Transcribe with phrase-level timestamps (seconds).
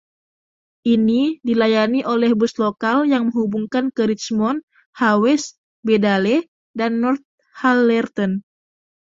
[0.93, 4.59] Ini dilayani oleh bus lokal yang menghubungkan ke Richmond,
[4.99, 5.43] Hawes,
[5.85, 6.37] Bedale
[6.79, 8.31] dan Northallerton.